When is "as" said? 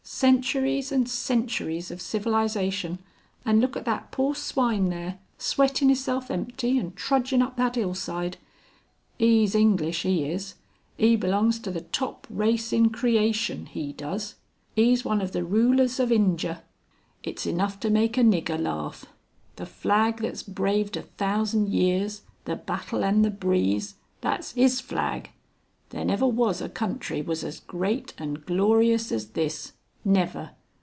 27.43-27.59, 29.11-29.29